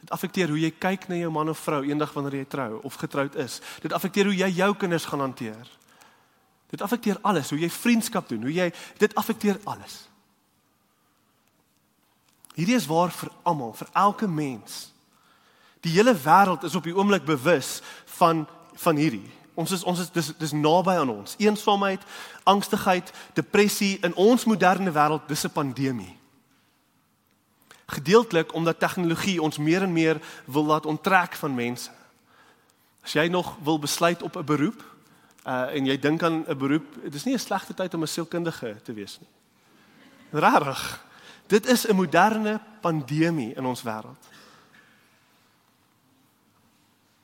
[0.03, 2.99] Dit affekteer hoe jy kyk na jou man of vrou eendag wanneer jy trou of
[2.99, 3.61] getroud is.
[3.83, 5.69] Dit affekteer hoe jy jou kinders gaan hanteer.
[6.73, 10.07] Dit affekteer alles, hoe jy vriendskap doen, hoe jy dit affekteer alles.
[12.55, 14.93] Hierdie is waar vir almal, vir elke mens.
[15.81, 17.81] Die hele wêreld is op die oomblik bewus
[18.19, 19.29] van van hierdie.
[19.55, 21.35] Ons is ons is dis dis naby aan ons.
[21.39, 22.01] Eensaamheid,
[22.49, 26.17] angstigheid, depressie in ons moderne wêreld, dis 'n pandemie.
[27.87, 31.91] Gedeeltelik omdat tegnologie ons meer en meer wil laat onttrek van mense.
[33.05, 34.85] As jy nog wil besluit op 'n beroep,
[35.47, 38.07] uh en jy dink aan 'n beroep, dit is nie 'n slegte tyd om 'n
[38.07, 39.29] sielkundige te wees nie.
[40.41, 41.05] Rarig.
[41.53, 44.25] Dit is 'n moderne pandemie in ons wêreld.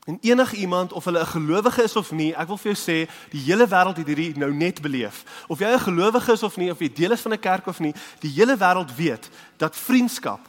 [0.05, 3.11] En enige iemand of hulle 'n gelowige is of nie, ek wil vir jou sê,
[3.31, 5.45] die hele wêreld het hierdie nou net beleef.
[5.47, 7.79] Of jy 'n gelowige is of nie, of jy deel is van 'n kerk of
[7.79, 10.49] nie, die hele wêreld weet dat vriendskap,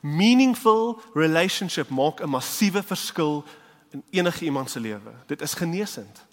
[0.00, 3.44] meaningful relationship maak 'n massiewe verskil
[3.90, 5.12] in enige iemand se lewe.
[5.26, 6.24] Dit is genesend.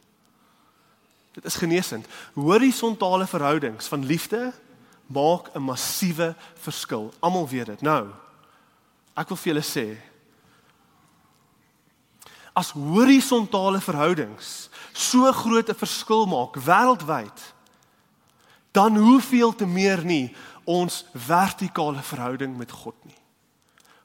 [1.32, 2.06] Dit is genesend.
[2.34, 4.54] Horisontale verhoudings van liefde
[5.12, 7.13] maak 'n massiewe verskil.
[7.19, 7.82] Almal weet dit.
[7.82, 8.10] Nou,
[9.15, 9.97] ek wil vir julle sê,
[12.54, 17.54] as horisontale verhoudings so groot 'n verskil maak wêreldwyd
[18.71, 23.17] dan hoeveel te meer nie ons vertikale verhouding met God nie.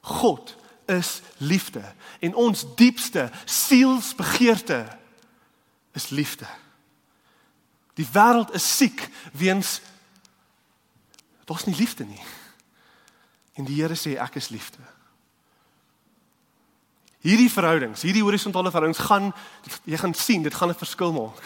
[0.01, 1.83] God is liefde
[2.19, 4.97] en ons diepste sielsbegeerte
[5.91, 6.47] is liefde.
[7.93, 9.81] Die wêreld is siek weens
[11.47, 12.21] daar's nie liefde nie.
[13.57, 14.83] En die Here sê ek is liefde.
[17.23, 19.31] Hierdie verhoudings, hierdie horisontale verhoudings gaan
[19.87, 21.41] jy gaan sien, dit gaan 'n verskil maak.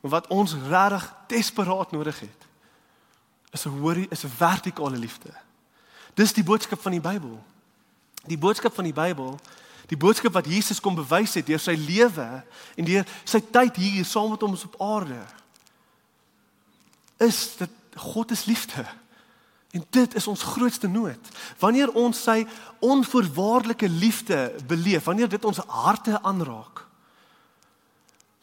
[0.00, 2.40] Maar wat ons regtig desperaat nodig het,
[3.50, 5.32] is 'n horie is 'n vertikale liefde.
[6.14, 7.44] Dis die boodskap van die Bybel.
[8.26, 9.38] Die boodskap van die Bybel,
[9.86, 12.44] die boodskap wat Jesus kom bewys het deur sy lewe
[12.76, 15.26] en deur sy tyd hier saam met ons op aarde,
[17.16, 18.86] is dat God is liefde.
[19.70, 21.28] En dit is ons grootste nood.
[21.58, 22.46] Wanneer ons sy
[22.78, 26.86] onvoorwaardelike liefde beleef, wanneer dit ons harte aanraak.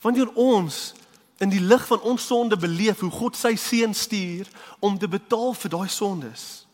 [0.01, 0.93] Wanneer ons
[1.37, 4.47] in die lig van ons sonde beleef hoe God sy seun stuur
[4.79, 6.65] om te betaal vir daai sondes.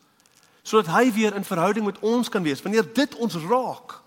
[0.64, 2.62] Sodat hy weer in verhouding met ons kan wees.
[2.62, 4.00] Wanneer dit ons raak.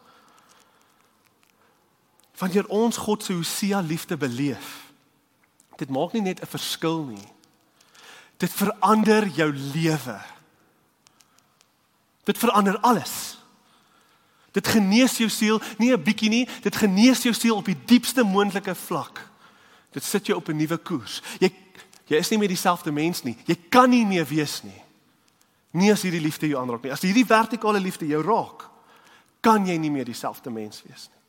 [2.38, 4.92] Wanneer ons God se Hosea liefde beleef.
[5.76, 7.35] Dit maak nie net 'n verskil nie.
[8.36, 10.20] Dit verander jou lewe.
[12.24, 13.38] Dit verander alles.
[14.56, 18.22] Dit genees jou siel, nie 'n bietjie nie, dit genees jou siel op die diepste
[18.22, 19.28] moontlike vlak.
[19.92, 21.22] Dit sit jou op 'n nuwe koers.
[21.38, 21.52] Jy
[22.06, 23.36] jy is nie meer dieselfde mens nie.
[23.44, 24.82] Jy kan nie meer wees nie.
[25.70, 26.92] Nie as hierdie liefde jou aanraak nie.
[26.92, 28.70] As hierdie vertikale liefde jou raak,
[29.40, 31.20] kan jy nie meer dieselfde mens wees nie.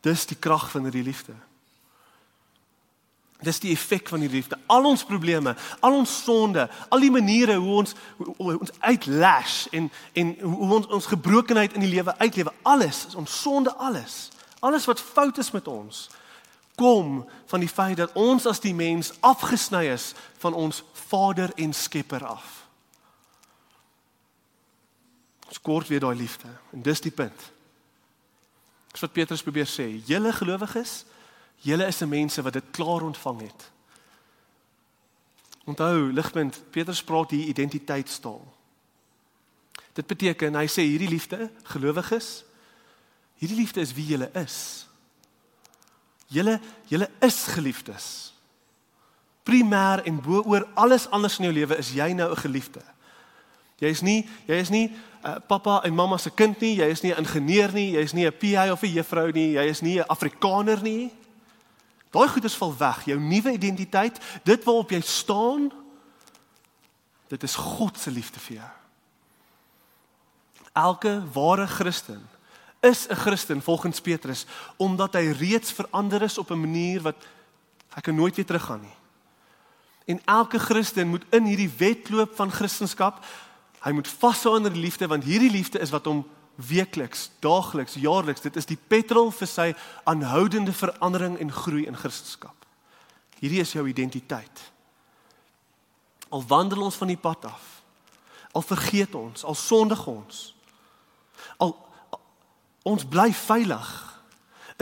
[0.00, 1.34] Dis die krag van hierdie liefde.
[3.42, 4.58] Dis die effek van die liefde.
[4.66, 9.66] Al ons probleme, al ons sonde, al die maniere hoe ons hoe, hoe ons uitlash
[9.70, 14.28] en en hoe ons ons gebrokenheid in die lewe uitlewe, alles, ons sonde alles.
[14.60, 16.06] Alles wat fout is met ons
[16.74, 21.72] kom van die feit dat ons as die mens afgesny is van ons Vader en
[21.72, 22.64] Skepper af.
[25.46, 27.50] Ons kort weer daai liefde en dis die punt.
[28.90, 29.86] Dis wat Petrus probeer sê.
[30.06, 31.04] Julle gelowiges,
[31.56, 33.70] Julle is 'n mense wat dit klaar ontvang het.
[35.64, 38.54] Onthou, ligpunt, Petrus praat hier identiteitstaal.
[39.92, 42.44] Dit beteken hy sê hierdie liefde, gelowiges,
[43.38, 44.86] hierdie liefde is wie julle is.
[46.26, 46.58] Julle
[46.90, 48.06] julle is geliefdes.
[49.44, 52.82] Primêr en bo oor alles anders in jou lewe is jy nou 'n geliefde.
[53.78, 54.92] Jy is nie jy is nie
[55.24, 58.12] uh, pappa en mamma se kind nie, jy is nie 'n ingenieur nie, jy is
[58.12, 61.12] nie 'n PI of 'n juffrou nie, jy is nie 'n Afrikaner nie.
[62.14, 63.04] Daai goeders val weg.
[63.10, 65.66] Jou nuwe identiteit, dit waarop jy staan,
[67.32, 68.70] dit is God se liefde vir jou.
[70.74, 72.22] Elke ware Christen
[72.84, 74.46] is 'n Christen volgens Petrus
[74.76, 77.16] omdat hy reeds verander is op 'n manier wat
[77.94, 78.96] hy kan nooit weer teruggaan nie.
[80.04, 83.14] En elke Christen moet in hierdie wedloop van Christendom,
[83.80, 86.24] hy moet vashou aan die liefde want hierdie liefde is wat hom
[86.56, 88.40] weekliks, daagliks, jaarliks.
[88.40, 89.68] Dit is die petrol vir sy
[90.04, 92.54] aanhoudende verandering en groei in Christendom.
[93.40, 94.62] Hierdie is jou identiteit.
[96.28, 97.82] Al wandel ons van die pad af.
[98.54, 100.54] Al vergeet ons, al sondig ons.
[101.58, 101.74] Al,
[102.10, 102.20] al
[102.84, 103.92] ons bly veilig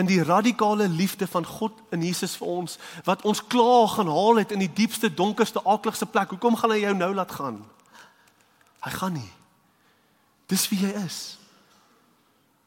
[0.00, 4.40] in die radikale liefde van God in Jesus vir ons wat ons klaar gaan haal
[4.40, 6.32] het in die diepste donkerste akligste plek.
[6.32, 7.60] Hoekom gaan hy jou nou laat gaan?
[8.82, 9.30] Hy gaan nie.
[10.48, 11.20] Dis wie hy is.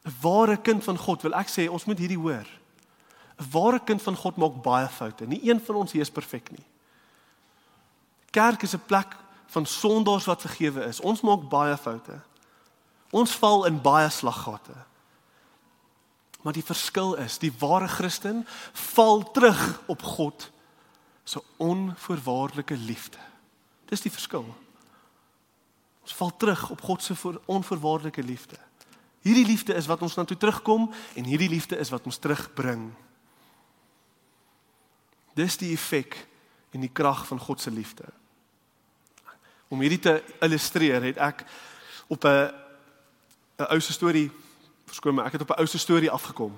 [0.06, 2.46] 'n ware kind van God wil ek sê ons moet hierdie hoor.
[3.38, 5.26] 'n Ware kind van God maak baie foute.
[5.26, 6.66] Nie een van ons hier is perfek nie.
[8.30, 9.16] Kerk is 'n plek
[9.46, 11.00] van sondaars wat vergewe is.
[11.00, 12.20] Ons maak baie foute.
[13.10, 14.74] Ons val in baie slaggate.
[16.42, 20.50] Maar die verskil is, die ware Christen val terug op God
[21.24, 23.18] se onvoorwaardelike liefde.
[23.84, 24.54] Dis die verskil.
[26.02, 27.14] Ons val terug op God se
[27.46, 28.56] onvoorwaardelike liefde.
[29.26, 30.86] Hierdie liefde is wat ons na toe terugkom
[31.18, 32.92] en hierdie liefde is wat ons terugbring.
[35.34, 36.14] Dis die effek
[36.70, 38.06] en die krag van God se liefde.
[39.68, 41.42] Om hierdie te illustreer, het ek
[42.06, 42.54] op 'n
[43.58, 44.30] 'n ou se storie
[44.86, 46.54] verskoon my, ek het op 'n ou se storie afgekom.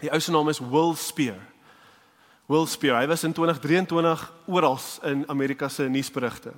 [0.00, 1.40] Die ou se naam is Will Spear.
[2.46, 6.52] Will Spear, hy was in 2023 oral in Amerika se nuusberigte.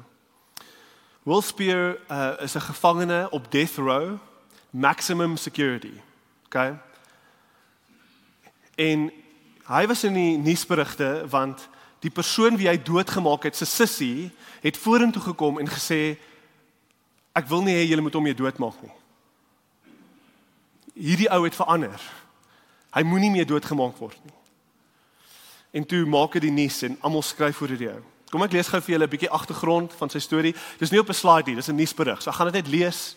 [1.22, 4.18] Will Spear uh, is 'n gevangene op death row,
[4.72, 5.92] maximum security.
[6.48, 6.74] Okay?
[8.80, 9.10] En
[9.68, 11.68] hy was in die nuusberigte want
[12.02, 14.30] die persoon wie hy doodgemaak het, sy sussie,
[14.64, 16.16] het vorentoe gekom en gesê
[17.36, 18.94] ek wil nie hê julle moet hom jou doodmaak nie.
[20.92, 22.00] Hierdie ou het verander.
[22.92, 24.34] Hy moenie meer doodgemaak word nie.
[25.78, 28.02] En toe maak dit die nuus en almal skryf oor hierdie ou.
[28.32, 30.54] Kom ek lees gou vir julle 'n bietjie agtergrond van sy storie.
[30.78, 32.22] Dis nie op 'n slide nie, dis 'n nuusberig.
[32.22, 33.16] So ek gaan dit net lees.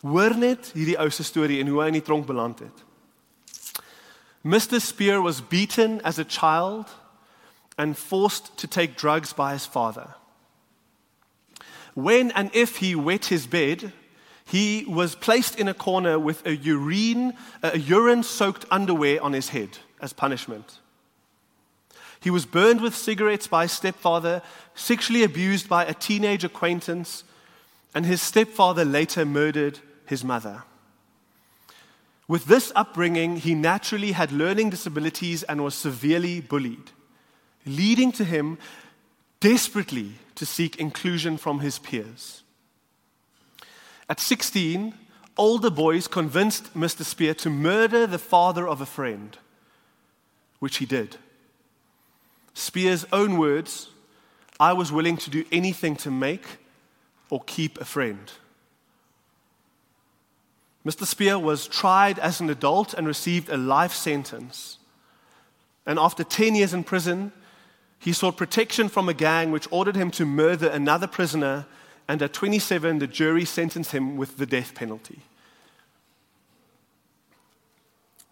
[0.00, 2.84] Hoor net hierdie ou se storie en hoe hy in die tronk beland het.
[4.42, 6.88] Mr Spear was beaten as a child
[7.76, 10.14] and forced to take drugs by his father.
[11.94, 13.92] When and if he wet his bed,
[14.44, 19.50] he was placed in a corner with a urine, a urine soaked underwear on his
[19.50, 20.78] head as punishment.
[22.20, 24.42] He was burned with cigarettes by his stepfather,
[24.74, 27.24] sexually abused by a teenage acquaintance,
[27.94, 29.80] and his stepfather later murdered
[30.10, 30.64] his mother.
[32.28, 36.90] With this upbringing, he naturally had learning disabilities and was severely bullied
[37.66, 38.58] leading to him
[39.40, 42.42] desperately to seek inclusion from his peers.
[44.08, 44.94] At 16,
[45.36, 47.04] older boys convinced Mr.
[47.04, 49.36] Spear to murder the father of a friend,
[50.58, 51.16] which he did.
[52.54, 53.90] Spear's own words
[54.58, 56.44] I was willing to do anything to make
[57.30, 58.30] or keep a friend.
[60.84, 61.04] Mr.
[61.04, 64.78] Spear was tried as an adult and received a life sentence.
[65.86, 67.32] And after 10 years in prison,
[67.98, 71.66] he sought protection from a gang which ordered him to murder another prisoner,
[72.08, 75.20] and at 27, the jury sentenced him with the death penalty.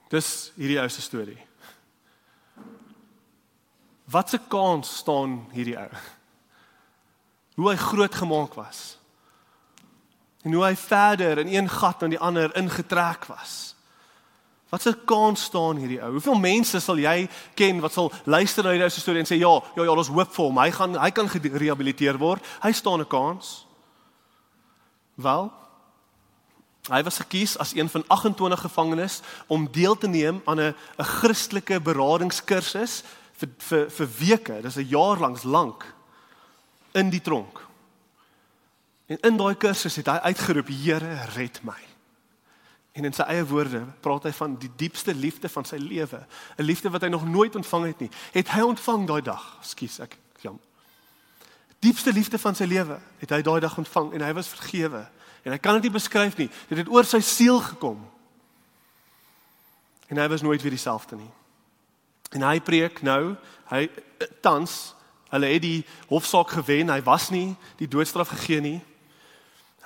[0.09, 1.39] Dis hierdie ou se storie.
[4.09, 5.91] Wat 'n kans staan hierdie ou?
[7.57, 8.98] Hoe hy groot gemaak was.
[10.43, 13.75] En hoe hy verder in een gat na die ander ingetrek was.
[14.69, 16.11] Wat 'n kans staan hierdie ou?
[16.11, 19.83] Hoeveel mense sal jy ken wat sal luister na hierdie storie en sê ja, ja,
[19.83, 20.59] ja, ons hoop vir hom.
[20.59, 22.45] Hy gaan hy kan gerehabiliteer word.
[22.63, 23.67] Hy staan 'n kans.
[25.15, 25.53] Wel,
[26.89, 31.05] hy was gekies as een van 28 gevangenes om deel te neem aan 'n 'n
[31.05, 34.63] Christelike beradingskursus vir vir vir weke.
[34.63, 35.95] Dis 'n jaar lank lank
[36.93, 37.68] in die tronk.
[39.09, 41.81] En in daai kursus het hy uitgeroep: "Here, red my."
[42.93, 46.63] En in sy eie woorde praat hy van die diepste liefde van sy lewe, 'n
[46.63, 48.11] liefde wat hy nog nooit ontvang het nie.
[48.33, 49.59] Het hy ontvang daai dag?
[49.61, 50.59] Skus, ek jam.
[51.79, 55.09] Diepste liefde van sy lewe het hy daai dag ontvang en hy was vergewe.
[55.43, 56.51] En hy kan dit nie beskryf nie.
[56.69, 58.11] Dit het oor sy siel gekom.
[60.09, 61.31] En hy was nooit weer dieselfde nie.
[62.31, 63.37] En hy preek nou,
[63.71, 63.89] hy
[64.41, 64.95] tans,
[65.31, 66.91] hulle het die hofsaak gewen.
[66.91, 68.81] Hy was nie die doodstraf gegee nie.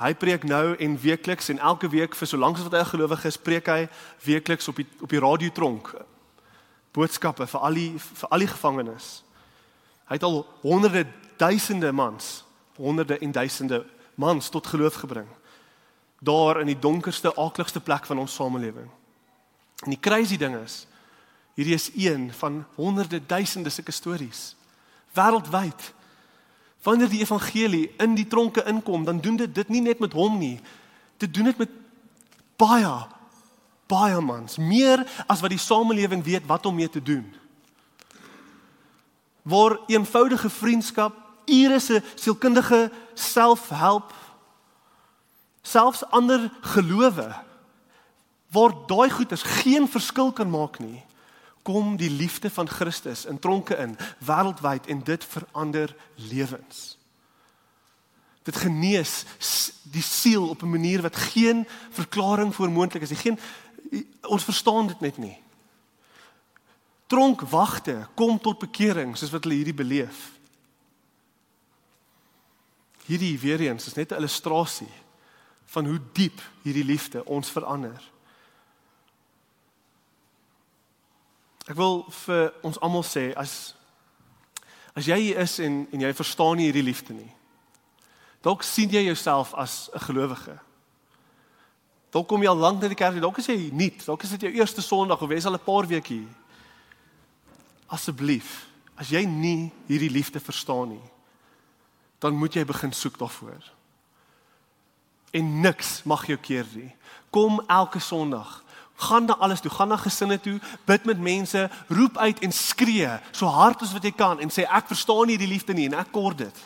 [0.03, 3.29] Hy preek nou en weekliks en elke week vir solank as wat hy 'n gelowige
[3.29, 3.89] is, preek hy
[4.25, 5.95] weekliks op die op die radiotronk
[6.93, 9.23] boodskappe vir al die vir al die gevangenes.
[10.09, 12.45] Hy het al honderde duisende mans,
[12.77, 15.29] honderde en duisende mans tot geloof gebring.
[16.19, 18.91] Daar in die donkerste, aakligste plek van ons samelewing.
[19.85, 20.87] En die crazy ding is,
[21.55, 24.55] hierdie is een van honderde duisende sulke stories
[25.13, 25.93] wêreldwyd
[26.83, 30.39] Wanneer die evangelie in die tronke inkom, dan doen dit dit nie net met hom
[30.39, 30.61] nie.
[31.23, 31.71] Dit doen dit met
[32.57, 32.95] baie
[33.93, 37.27] baie mans, meer as wat die samelewing weet wat om mee te doen.
[39.43, 44.15] Waar eenvoudige vriendskap, ure se sielkundige selfhelp
[45.63, 47.29] selfs ander gelowe
[48.53, 51.03] waar daai goeders geen verskil kan maak nie
[51.63, 56.99] kom die liefde van Christus in tronke in wêreldwyd en dit verander lewens.
[58.43, 59.25] Dit genees
[59.83, 63.21] die siel op 'n manier wat geen verklaring voor moontlik is.
[63.21, 63.39] Geen
[64.23, 65.39] ons verstaan dit net nie.
[67.07, 70.33] Tronkwagte kom tot bekering soos wat hulle hierdie beleef.
[73.07, 74.93] hierdie weer eens is net 'n illustrasie
[75.65, 78.12] van hoe diep hierdie liefde ons verander.
[81.67, 83.75] Ek wil vir ons almal sê as
[84.93, 87.31] as jy hier is en en jy verstaan nie hierdie liefde nie.
[88.43, 90.59] Dalk sien jy jouself as 'n gelowige.
[92.11, 94.41] Dalk kom jy al lank na die kerk, dalk is jy nuut, dalk is dit
[94.41, 96.35] jou eerste Sondag of is al 'n paar weke hier.
[97.87, 101.11] Asseblief, as jy nie hierdie liefde verstaan nie,
[102.19, 103.63] dan moet jy begin soek daarvoor.
[105.33, 106.95] En niks mag jou keer nie.
[107.31, 108.65] Kom elke Sondag.
[109.03, 113.09] Gaan na alles toe, gaan na gesinne toe, bid met mense, roep uit en skree
[113.31, 115.99] so hard as wat jy kan en sê ek verstaan nie die liefde nie en
[115.99, 116.63] ek kort dit.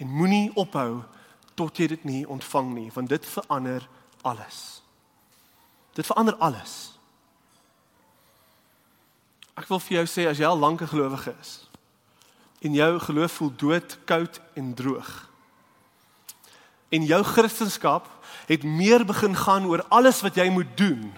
[0.00, 1.02] En moenie ophou
[1.56, 3.84] tot jy dit nie ontvang nie, want dit verander
[4.26, 4.82] alles.
[5.96, 6.96] Dit verander alles.
[9.56, 11.68] Ek wil vir jou sê as jy al lank 'n gelowige is,
[12.60, 15.28] en jou geloof voel dood, koud en droog.
[16.88, 18.02] En jou kristendom
[18.46, 21.12] het meer begin gaan oor alles wat jy moet doen.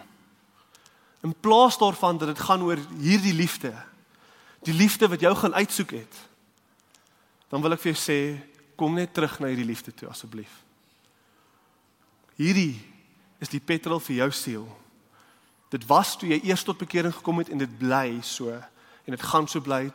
[1.21, 3.73] In plaas daarvan dat dit gaan oor hierdie liefde.
[4.63, 6.15] Die liefde wat jou gaan uitsoek het.
[7.49, 8.19] Dan wil ek vir jou sê,
[8.79, 10.53] kom net terug na hierdie liefde toe asseblief.
[12.39, 12.79] Hierdie
[13.43, 14.69] is die petrol vir jou siel.
[15.73, 19.27] Dit was toe jy eers tot bekering gekom het en dit bly so en dit
[19.31, 19.89] gaan so bly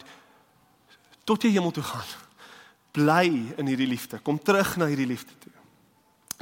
[1.23, 2.11] tot jy hemel toe gaan.
[2.93, 4.19] Bly in hierdie liefde.
[4.19, 5.53] Kom terug na hierdie liefde toe.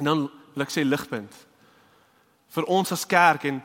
[0.02, 0.26] En dan
[0.56, 1.38] wil ek sê ligpunt
[2.52, 3.62] vir ons as kerk en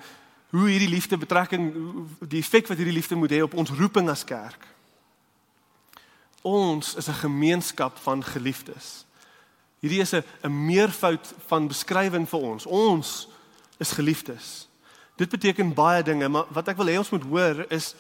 [0.51, 1.73] hoe hierdie liefde betrekking
[2.21, 4.67] die effek wat hierdie liefde moet hê op ons roeping as kerk.
[6.43, 9.05] Ons is 'n gemeenskap van geliefdes.
[9.81, 12.67] Hierdie is 'n 'n meervoud van beskrywing vir ons.
[12.67, 13.29] Ons
[13.79, 14.69] is geliefdes.
[15.17, 17.95] Dit beteken baie dinge, maar wat ek wil hê ons moet hoor is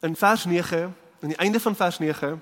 [0.00, 2.40] in vers 9 aan die einde van vers 9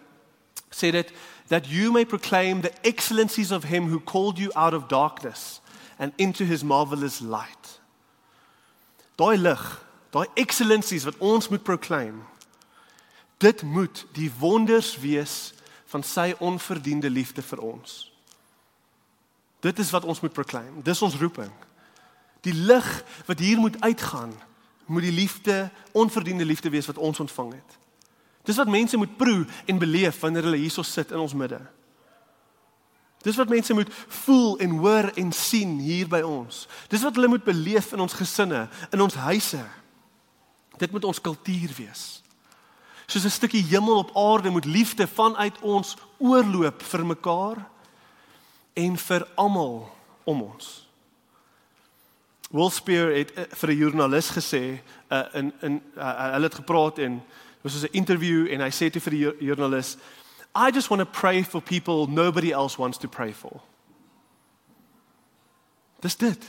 [0.70, 1.12] sê dit
[1.48, 5.60] that you may proclaim the excellencies of him who called you out of darkness
[5.98, 7.77] and into his marvelous light.
[9.18, 9.62] Daai lig,
[10.14, 12.20] daai excellencies wat ons moet proclaim.
[13.42, 15.52] Dit moet die wonders wees
[15.90, 17.96] van sy onverdiende liefde vir ons.
[19.64, 20.82] Dit is wat ons moet proclaim.
[20.86, 21.50] Dis ons roeping.
[22.46, 22.86] Die lig
[23.26, 24.34] wat hier moet uitgaan,
[24.86, 27.78] moet die liefde, onverdiende liefde wees wat ons ontvang het.
[28.46, 31.58] Dis wat mense moet proe en beleef wanneer hulle hierso sit in ons midde.
[33.22, 33.90] Dis wat mense moet
[34.22, 36.66] voel en hoor en sien hier by ons.
[36.88, 39.62] Dis wat hulle moet beleef in ons gesinne, in ons huise.
[40.78, 42.22] Dit moet ons kultuur wees.
[43.06, 47.66] Soos 'n stukkie hemel op aarde moet liefde vanuit ons oorloop vir mekaar
[48.74, 49.88] en vir almal
[50.24, 50.86] om ons.
[52.50, 56.98] Will Spear het uh, vir 'n joernalis gesê uh, in in uh, hulle het gepraat
[56.98, 57.22] en
[57.62, 59.96] Dit was 'n interview en hy sê toe vir die joernalis,
[60.66, 63.60] "I just want to pray for people nobody else wants to pray for."
[66.00, 66.44] Dis dit.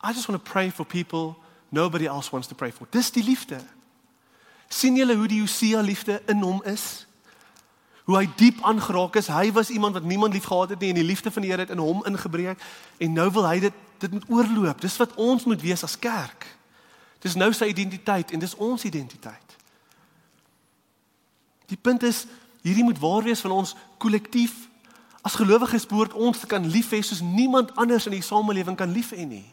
[0.00, 1.36] I just want to pray for people
[1.68, 2.86] nobody else wants to pray for.
[2.90, 3.60] Dis die liefde.
[4.70, 7.06] sien julle hoe die Hosea liefde in hom is?
[8.04, 9.26] Hoe hy diep aangeraak is.
[9.26, 11.74] Hy was iemand wat niemand liefgehad het nie en die liefde van die Here het
[11.74, 12.62] in hom ingebreek
[12.98, 14.80] en nou wil hy dit dit moet oorloop.
[14.80, 16.46] Dis wat ons moet wees as kerk.
[17.20, 19.49] Dis nou sy identiteit en dis ons identiteit.
[21.70, 22.24] Die punt is
[22.64, 24.66] hierdie moet waar wees van ons kollektief
[25.22, 28.92] as gelowiges behoort ons te kan lief hê soos niemand anders in die samelewing kan
[28.92, 29.46] lief hê nie.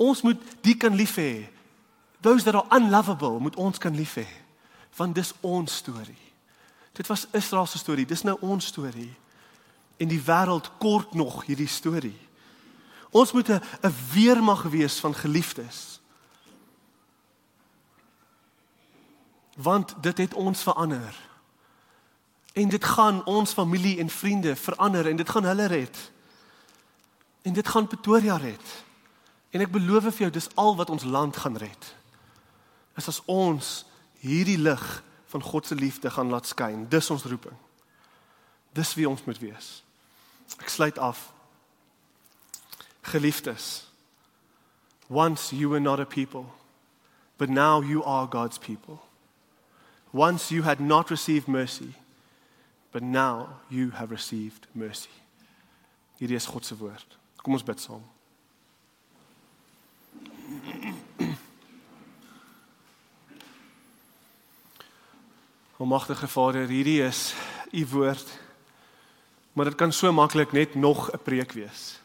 [0.00, 1.44] Ons moet die kan lief hê.
[2.24, 4.26] Those that are unlovable moet ons kan lief hê.
[4.96, 6.18] Want dis ons storie.
[6.96, 9.12] Dit was Israel se storie, dis nou ons storie.
[10.00, 12.16] En die wêreld kort nog hierdie storie.
[13.10, 15.99] Ons moet 'n weermag wees van geliefdes.
[19.62, 21.28] Want dit het ons verander.
[22.52, 26.10] En dit gaan ons familie en vriende verander en dit gaan hulle red.
[27.42, 28.84] En dit gaan Pretoria red.
[29.50, 31.94] En ek beloof vir jou dis al wat ons land gaan red.
[32.96, 33.84] Is as ons
[34.20, 34.86] hierdie lig
[35.30, 36.88] van God se liefde gaan laat skyn.
[36.88, 37.56] Dis ons roeping.
[38.72, 39.82] Dis wie ons moet wees.
[40.58, 41.30] Ek sluit af.
[43.02, 43.86] Geliefdes.
[45.08, 46.46] Once you were not a people,
[47.36, 49.09] but now you are God's people.
[50.12, 51.94] Once you had not received mercy,
[52.92, 55.10] but now you have received mercy.
[56.18, 57.16] Hierdie is God se woord.
[57.42, 58.02] Kom ons bid saam.
[65.80, 67.34] Almagtige Vader, hierdie is
[67.72, 68.38] u woord.
[69.52, 72.00] Maar dit kan so maklik net nog 'n preek wees.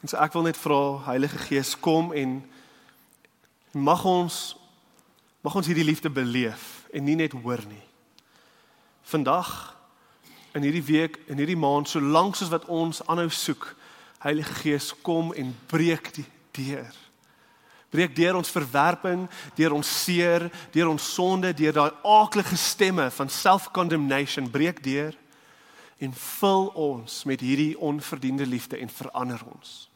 [0.00, 2.50] En so ek wil net vra Heilige Gees kom en
[3.72, 4.56] mag ons
[5.40, 7.84] mag ons hierdie liefde beleef en nie net hoor nie.
[9.10, 9.50] Vandag
[10.54, 13.70] in hierdie week, in hierdie maand, solank soos wat ons aanhou soek,
[14.20, 16.96] Heilige Gees kom en breek die deur.
[17.90, 19.24] Breek deur ons verwerping,
[19.56, 25.16] deur ons seer, deur ons sonde, deur daai aaklige stemme van self-condemnation, breek deur
[26.00, 29.88] en vul ons met hierdie onverdiende liefde en verander ons.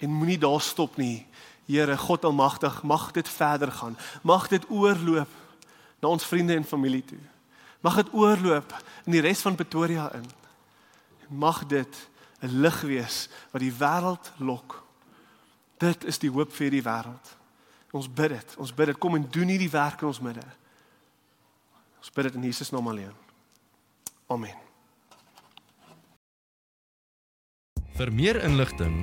[0.00, 1.26] En moenie daar stop nie.
[1.66, 3.96] Here God almagtig, mag dit verder gaan.
[4.22, 5.28] Mag dit oorloop
[6.00, 7.20] na ons vriende en familie toe.
[7.80, 8.72] Mag dit oorloop
[9.04, 10.26] in die res van Pretoria in.
[11.28, 12.08] Mag dit
[12.42, 14.84] 'n lig wees wat die wêreld lok
[15.84, 17.32] Dit is die hoop vir die wêreld.
[17.94, 18.54] Ons bid dit.
[18.62, 20.44] Ons bid dit kom en doen hierdie werk in ons midde.
[22.02, 23.12] Ons bid dit in Jesus naam alleen.
[24.30, 24.56] Amen.
[27.94, 29.02] Vir meer inligting